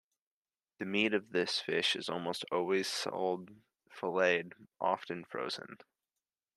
The 0.79 0.85
meat 0.85 1.13
of 1.13 1.29
this 1.29 1.59
fish 1.59 1.95
is 1.95 2.09
almost 2.09 2.43
always 2.51 2.87
sold 2.87 3.51
filleted, 3.91 4.53
often 4.79 5.25
frozen. 5.25 5.77